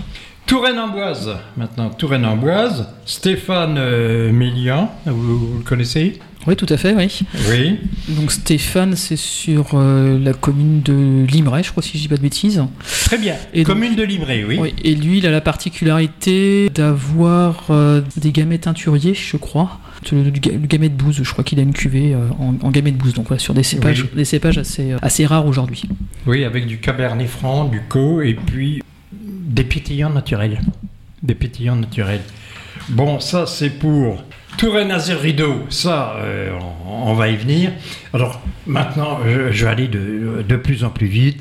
[0.46, 6.18] Touraine-Amboise, maintenant Touraine-Amboise, Stéphane euh, Mélian, vous, vous le connaissez?
[6.46, 7.20] Oui, tout à fait, oui.
[7.50, 7.78] Oui.
[8.10, 12.18] Donc Stéphane, c'est sur euh, la commune de Limeray, je crois, si je dis pas
[12.18, 12.62] de bêtises.
[13.06, 13.36] Très bien.
[13.54, 14.58] Et donc- Commune de Livrée, oui.
[14.60, 19.80] Oui, et lui, il a la particularité d'avoir euh, des gamètes teinturiers, je crois.
[20.12, 20.30] Le, le
[20.66, 23.54] gamète bouse, je crois qu'il a une cuvée en, en gamète bouse, donc voilà, sur
[23.54, 24.10] des cépages, Oui.
[24.16, 25.84] des cépages assez, assez rares aujourd'hui.
[26.26, 28.82] Oui, avec du Cabernet Franc, du Co, et puis
[29.54, 30.60] des pétillants naturels.
[31.22, 32.22] Des pétillants naturels.
[32.88, 34.22] Bon, ça c'est pour
[34.58, 35.64] Touraine Azur Rideau.
[35.68, 37.72] Ça, euh, on, va y venir.
[38.12, 41.40] Alors maintenant, je, je vais aller de, de plus en plus vite.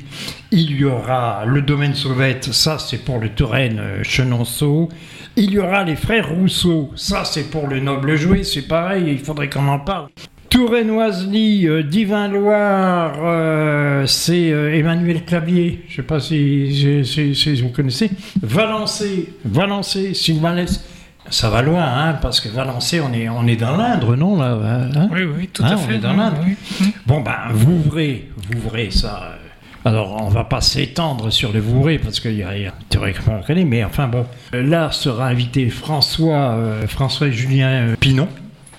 [0.52, 2.52] Il y aura le domaine Sauvette.
[2.52, 4.88] Ça, c'est pour le Touraine euh, Chenonceau.
[5.36, 6.92] Il y aura les frères Rousseau.
[6.94, 8.44] Ça, c'est pour le noble jouet.
[8.44, 10.08] C'est pareil, il faudrait qu'on en parle.
[10.54, 15.82] Touraine-Oisely, euh, Divin-Loire, euh, c'est euh, Emmanuel Clavier.
[15.88, 18.08] Je ne sais pas si, si- si- si vous connaissez.
[18.40, 20.84] Valençay, Valençay, Sylvanès.
[21.28, 24.56] Ça va loin, hein, parce que Valençay, on est, on est dans l'Indre, non là,
[24.96, 25.08] hein?
[25.12, 25.96] Oui, oui, tout à on fait.
[25.96, 26.12] est dans
[26.46, 26.86] oui, oui.
[27.04, 29.22] Bon, ben, Vouvray, Vouvray, ça.
[29.32, 32.72] euh, alors, on va pas s'étendre sur le Vouvray parce qu'il y a, y a
[32.88, 34.24] théoriquement on mais enfin bon.
[34.52, 38.28] Là sera invité François, euh, François Julien Pinon.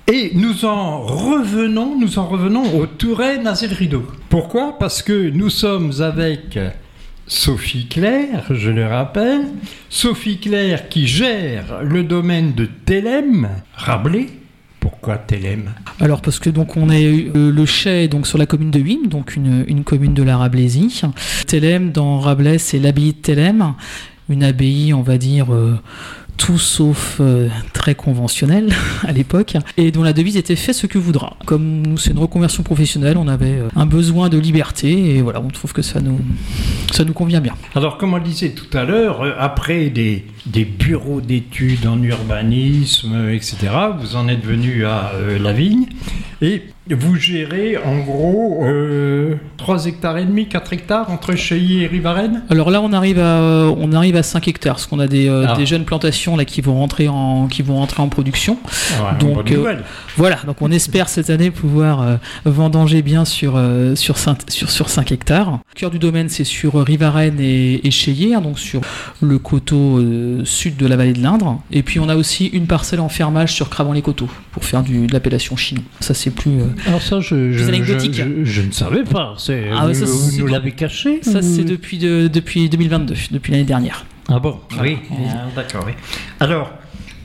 [0.08, 4.06] Et nous en revenons, nous en revenons au Touraine Azir Rideau.
[4.30, 4.78] Pourquoi?
[4.78, 6.60] Parce que nous sommes avec
[7.26, 9.48] Sophie Claire, je le rappelle.
[9.89, 14.28] Sophie Claire qui gère le domaine de Télème, Rabelais.
[14.80, 15.72] Pourquoi Télème?
[16.00, 18.80] Alors parce que donc on est euh, le chai est donc sur la commune de
[18.80, 21.02] Huim, donc une, une commune de la Rabelaisie.
[21.48, 23.74] Thélème dans Rabelais, c'est l'abbaye de Thélème,
[24.30, 25.80] une abbaye, on va dire euh,
[26.38, 28.74] tout sauf euh, très conventionnelle
[29.08, 31.38] à l'époque, et dont la devise était fait ce que voudra.
[31.45, 35.48] Comme c'est une reconversion professionnelle, on avait euh, un besoin de liberté et voilà, on
[35.50, 36.19] trouve que ça nous
[36.91, 37.54] ça nous convient bien.
[37.76, 42.02] Alors, comme on le disait tout à l'heure, euh, après des, des bureaux d'études en
[42.02, 43.58] urbanisme, etc.,
[44.00, 45.88] vous en êtes venu à la vigne
[46.41, 51.88] et vous gérez en gros euh, 3 hectares et demi, 4 hectares entre Cheilly et
[51.88, 55.08] Rivarennes Alors là, on arrive à, euh, on arrive à 5 hectares, parce qu'on a
[55.08, 55.56] des, euh, Ah.
[55.56, 58.60] des jeunes plantations là qui vont rentrer en, qui vont rentrer en production.
[59.02, 59.78] Ouais, Donc, euh.
[60.17, 63.60] Voilà, donc on espère cette année pouvoir vendanger bien sur,
[63.95, 65.60] sur, 5, sur, sur 5 hectares.
[65.74, 68.82] Le cœur du domaine, c'est sur Rivarennes et, et Cheilly, hein, donc sur
[69.21, 70.00] le coteau
[70.45, 71.62] sud de la vallée de l'Indre.
[71.71, 75.13] Et puis on a aussi une parcelle en fermage sur Cravant-les-Coteaux, pour faire du, de
[75.13, 75.82] l'appellation chinon.
[76.00, 76.62] Ça, c'est plus.
[76.62, 78.13] euh, Alors ça, je, anecdotique.
[78.13, 79.34] je- je- je ne savais pas.
[79.38, 82.69] C'est- Ah vous ça, vous c'est nous l'avez caché ça, ou- c'est depuis, de- depuis
[82.69, 84.06] 2022, depuis l'année dernière.
[84.30, 85.93] Ah bon Oui, ah, d'accord, oui.
[86.39, 86.71] Alors,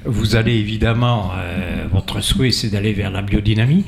[0.04, 3.84] vous allez évidemment, euh, votre souhait c'est d'aller vers la biodynamie.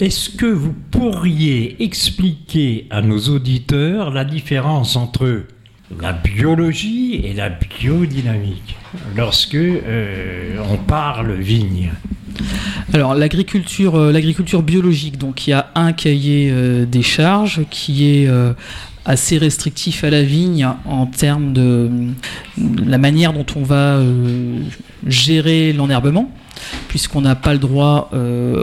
[0.00, 5.44] Est-ce que vous pourriez expliquer à nos auditeurs la différence entre
[6.00, 8.76] la biologie et la biodynamique
[9.16, 11.92] lorsque euh, on parle vigne?
[12.94, 18.06] Alors l'agriculture, euh, l'agriculture biologique, donc il y a un cahier euh, des charges qui
[18.06, 18.52] est euh,
[19.06, 22.10] assez restrictif à la vigne en termes de euh,
[22.84, 23.98] la manière dont on va
[25.06, 26.30] gérer l'enherbement,
[26.88, 28.10] puisqu'on n'a pas le droit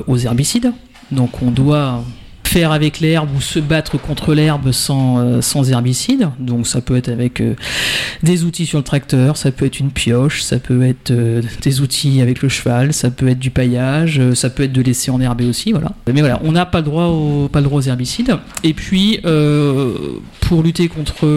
[0.08, 0.72] aux herbicides,
[1.12, 2.04] donc on doit
[2.50, 6.30] faire avec l'herbe ou se battre contre l'herbe sans, euh, sans herbicide.
[6.40, 7.54] Donc ça peut être avec euh,
[8.24, 11.82] des outils sur le tracteur, ça peut être une pioche, ça peut être euh, des
[11.82, 15.46] outils avec le cheval, ça peut être du paillage, ça peut être de laisser enherber
[15.46, 15.92] aussi, voilà.
[16.12, 18.36] Mais voilà, on n'a pas le droit aux, pas le droit herbicides.
[18.64, 19.20] Et puis
[20.42, 21.28] pour lutter contre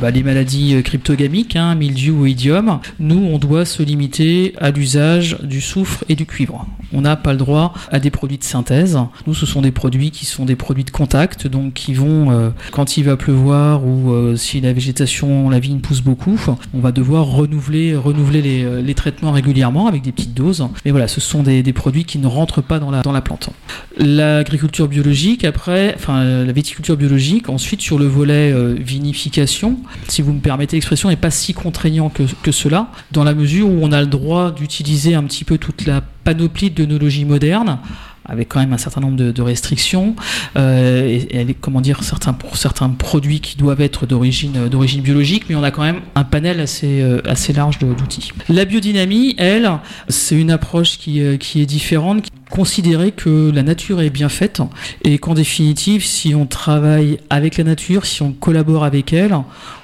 [0.00, 5.38] bah, les maladies cryptogamiques, hein, mildiou ou idiome, nous on doit se limiter à l'usage
[5.42, 6.66] du soufre et du cuivre.
[6.92, 8.98] On n'a pas le droit à des produits de synthèse.
[9.26, 12.50] Nous, ce sont des produits qui sont des produits de contact, donc qui vont, euh,
[12.70, 16.40] quand il va pleuvoir ou euh, si la végétation, la vigne pousse beaucoup,
[16.74, 20.66] on va devoir renouveler, renouveler les, euh, traitements régulièrement avec des petites doses.
[20.84, 23.50] Mais voilà, ce sont des, des produits qui ne rentrent pas dans la, plante.
[23.96, 30.40] L'agriculture biologique, après, enfin la viticulture biologique, ensuite sur le volet vinification, si vous me
[30.40, 34.06] permettez l'expression, n'est pas si contraignant que, cela, dans la mesure où on a le
[34.06, 37.78] droit d'utiliser un petit peu toute la panoplie de nos logis modernes
[38.24, 40.14] avec quand même un certain nombre de, restrictions,
[40.56, 45.54] euh, et, comment dire, certains, pour certains produits qui doivent être d'origine, d'origine biologique, mais
[45.56, 48.30] on a quand même un panel assez, euh, assez large d'outils.
[48.48, 49.70] La biodynamie, elle,
[50.08, 54.60] c'est une approche qui, euh, qui est différente, considérer que la nature est bien faite
[55.04, 59.34] et qu'en définitive, si on travaille avec la nature, si on collabore avec elle,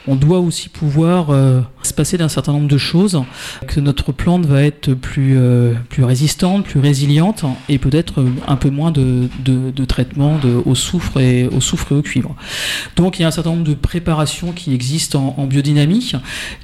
[0.09, 3.23] on doit aussi pouvoir euh, se passer d'un certain nombre de choses,
[3.67, 8.71] que notre plante va être plus, euh, plus résistante, plus résiliente et peut-être un peu
[8.71, 12.35] moins de, de, traitement au, soufre et, au soufre et au cuivre.
[12.97, 16.13] Donc il y a un certain nombre de préparations qui existent en, biodynamie,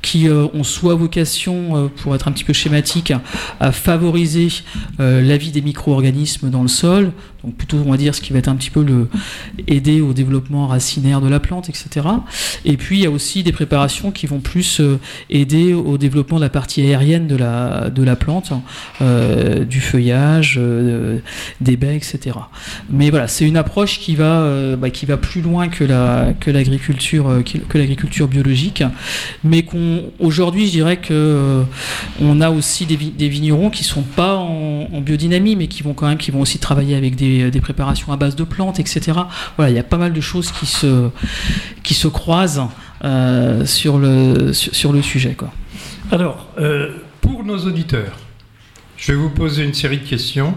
[0.02, 3.12] qui euh, ont soit vocation, pour être un petit peu schématique,
[3.60, 4.48] à favoriser
[4.98, 5.62] la vie des
[5.94, 7.12] micro-organismes dans le sol,
[7.44, 9.08] donc plutôt on va dire ce qui va être un petit peu le
[9.66, 12.06] aider au développement racinaire de la plante, etc.
[12.64, 14.98] Et puis il y a aussi des préparations qui vont plus euh,
[15.30, 18.52] aider au développement de la partie aérienne de la, de la plante,
[19.02, 21.18] euh, du feuillage, euh,
[21.60, 22.36] des baies, etc.
[22.90, 26.50] Mais voilà, c'est une approche qui va, bah, qui va plus loin que la que
[26.50, 28.82] l'agriculture que l'agriculture biologique,
[29.42, 31.62] mais qu'on aujourd'hui je dirais que
[32.20, 35.94] on a aussi des, des vignerons qui sont pas en, en biodynamie, mais qui vont
[35.94, 39.12] quand même qui vont aussi travailler avec des des, préparations à base de plantes, etc.
[39.56, 41.10] Voilà, il y a pas mal de choses qui se,
[41.82, 42.68] qui se croisent
[43.04, 45.34] euh, sur, le, sur, le sujet.
[45.34, 45.52] Quoi.
[46.10, 48.16] Alors, euh, pour nos auditeurs,
[48.96, 50.54] je vais vous poser une série de questions.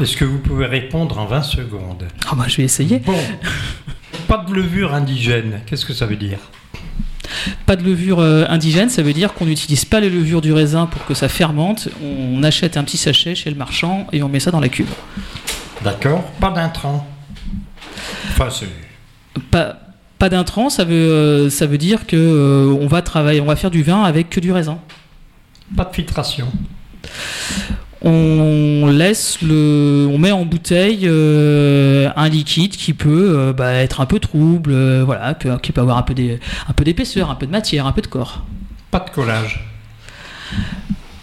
[0.00, 2.06] Est-ce que vous pouvez répondre en 20 secondes?
[2.30, 3.00] Ah bah, Je vais essayer.
[3.00, 3.18] Bon,
[4.28, 6.38] pas de levure indigène, qu'est-ce que ça veut dire?
[7.66, 10.86] Pas de levure euh, indigène, ça veut dire qu'on n'utilise pas les levures du raisin
[10.86, 11.88] pour que ça fermente.
[12.02, 14.92] On achète un petit sachet chez le marchand et on met ça dans la cuve.
[15.82, 16.24] D'accord.
[16.40, 17.06] Pas d'intrant.
[18.30, 18.48] Enfin,
[19.50, 19.76] Pas,
[20.18, 23.56] pas d'intrant, ça veut, euh, ça veut dire que euh, on va travailler, on va
[23.56, 24.78] faire du vin avec que du raisin.
[25.76, 26.48] Pas de filtration.
[28.02, 34.06] On laisse le, on met en bouteille euh, un liquide qui peut bah, être un
[34.06, 36.14] peu trouble, voilà, qui peut avoir un peu
[36.68, 38.44] un peu d'épaisseur, un peu de matière, un peu de corps.
[38.90, 39.64] Pas de collage.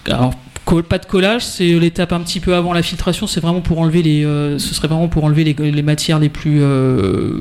[0.05, 0.33] Alors
[0.75, 3.25] pas de collage, c'est l'étape un petit peu avant la filtration.
[3.25, 6.59] C'est vraiment pour enlever les, euh, ce serait vraiment pour enlever les, matières les plus,
[6.61, 7.39] euh,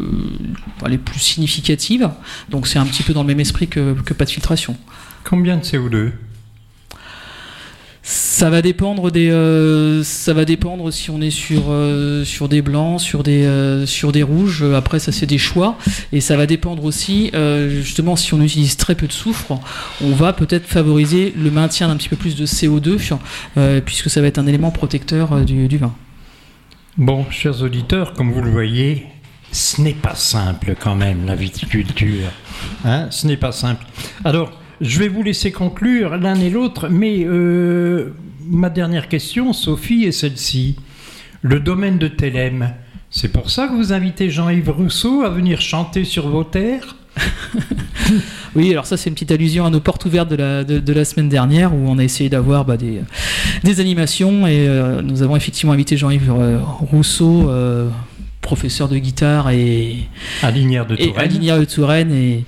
[0.87, 2.09] les plus significatives.
[2.51, 4.77] Donc c'est un petit peu dans le même esprit que, que pas de filtration.
[5.25, 6.13] Combien de CO2
[8.09, 12.63] ça va dépendre des, euh, ça va dépendre si on est sur euh, sur des
[12.63, 14.63] blancs, sur des euh, sur des rouges.
[14.63, 15.77] Après, ça c'est des choix,
[16.13, 17.33] et ça va dépendre aussi
[17.69, 19.59] justement si on utilise très peu de soufre,
[20.05, 23.01] on va peut-être favoriser le maintien d'un petit peu plus de CO2,
[23.81, 25.93] puisque ça va être un élément protecteur du, du vin.
[26.97, 29.07] Bon, chers auditeurs, comme vous le voyez,
[29.51, 32.31] ce n'est pas simple quand même la viticulture.
[32.85, 33.85] Hein ce n'est pas simple.
[34.25, 34.53] Alors.
[34.81, 38.11] Je vais vous laisser conclure l'un et l'autre, mais euh,
[38.47, 40.77] ma dernière question, Sophie, est celle-ci.
[41.41, 42.75] Le domaine de Thélème,
[43.11, 46.97] c'est pour ça que vous invitez Jean-Yves Rousseau à venir chanter sur vos terres
[48.55, 51.05] Oui, alors ça c'est une petite allusion à nos portes ouvertes de la, de, la
[51.05, 53.01] semaine dernière où on a essayé d'avoir bah, des,
[53.65, 57.51] des, animations et euh, nous avons effectivement invité Jean-Yves euh, Rousseau,
[58.43, 59.97] professeur de guitare et
[60.43, 61.43] à Linière de Touraine.
[61.43, 62.45] Et, à de Touraine et,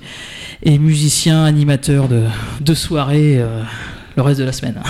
[0.63, 2.23] et musicien, animateur de,
[2.61, 3.63] de soirée euh,
[4.15, 4.81] le reste de la semaine.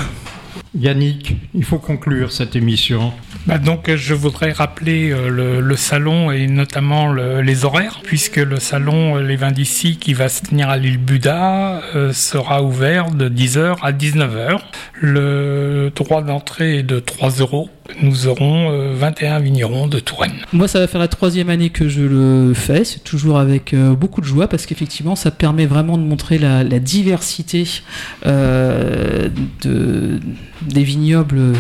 [0.78, 3.12] Yannick, il faut conclure cette émission.
[3.48, 9.18] Bah donc, je voudrais rappeler euh, le, salon et notamment les horaires, puisque le salon
[9.18, 11.82] euh, Les Vins d'ici, qui va se tenir à l'île Buda,
[12.14, 14.60] sera ouvert de 10h à 19h.
[14.94, 17.70] Le droit d'entrée est de 3 euros
[18.02, 20.34] nous aurons 21 euh, vignerons de Touraine.
[20.54, 22.84] Moi, ça va faire la troisième année que je le fais.
[22.84, 26.63] C'est toujours avec euh, beaucoup de joie parce qu'effectivement, ça permet vraiment de montrer la,
[26.80, 27.65] diversité
[28.25, 29.30] euh,
[29.62, 30.19] de,
[30.62, 31.54] des vignobles,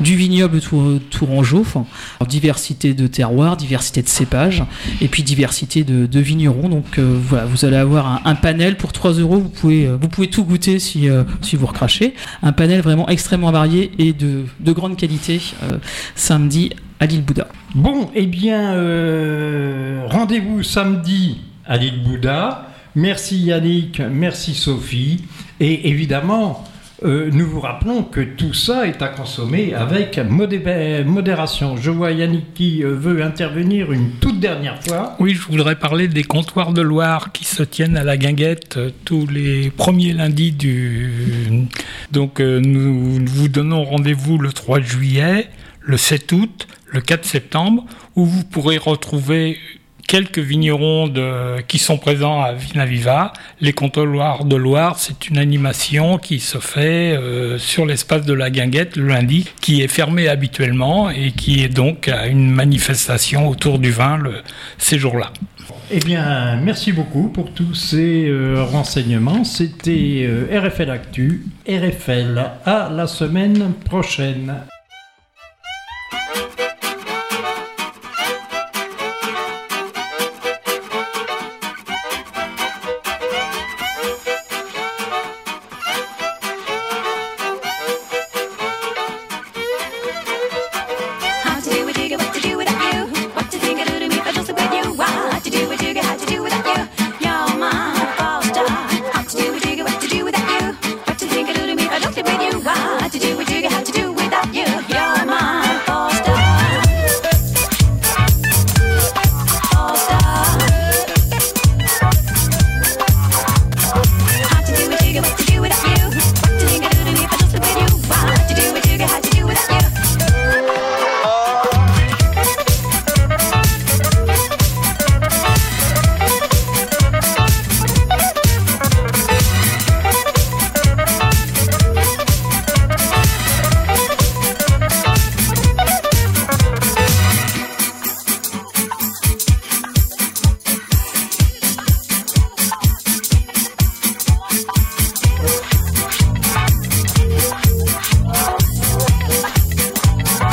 [0.00, 0.60] du vignoble
[1.10, 1.64] tourangeau.
[2.28, 4.62] Diversité de terroirs, diversité de cépages
[5.00, 6.68] et puis diversité de, vignerons.
[6.68, 9.38] Donc voilà, vous allez avoir un, panel pour 3 euros.
[9.38, 11.08] Vous pouvez, vous pouvez tout goûter si,
[11.42, 12.14] si vous recrachez.
[12.42, 15.40] Un panel vraiment extrêmement varié et de, de grande qualité
[16.14, 17.48] samedi à l'île Bouddha.
[17.74, 22.66] Bon, eh bien, euh, rendez-vous samedi à l'île Bouddha.
[22.94, 25.24] Merci Yannick, merci Sophie.
[25.60, 26.64] Et évidemment,
[27.04, 31.76] euh, nous vous rappelons que tout ça est à consommer avec modération.
[31.76, 35.16] Je vois Yannick qui veut intervenir une toute dernière fois.
[35.20, 39.26] Oui, je voudrais parler des comptoirs de Loire qui se tiennent à la guinguette tous
[39.26, 41.68] les premiers lundis du.
[42.10, 45.48] Donc, nous vous donnons rendez-vous le 3 juillet
[45.88, 47.84] le 7 août, le 4 septembre,
[48.14, 49.56] où vous pourrez retrouver
[50.08, 51.12] quelques vignerons
[51.68, 53.32] qui sont présents à Vinaviva.
[53.60, 58.50] Les comptoirs de Loire, c'est une animation qui se fait euh, sur l'espace de la
[58.50, 63.78] Guinguette le lundi, qui est fermée habituellement et qui est donc à une manifestation autour
[63.78, 64.42] du vin le,
[64.78, 65.32] ces jours-là.
[65.90, 69.44] Eh bien, merci beaucoup pour tous ces euh, renseignements.
[69.44, 72.44] C'était euh, RFL Actu, RFL.
[72.64, 74.54] À la semaine prochaine.